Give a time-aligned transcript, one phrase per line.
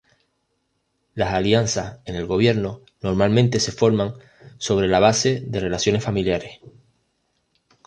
[1.13, 4.15] Las alianzas en el gobierno normalmente se forman
[4.57, 6.59] sobre la base de relaciones familiares.